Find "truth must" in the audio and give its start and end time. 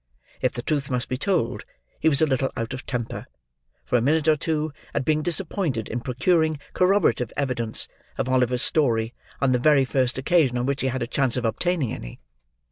0.63-1.09